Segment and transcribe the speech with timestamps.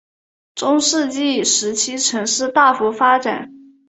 [0.55, 3.53] 中世纪时期城市大幅发展。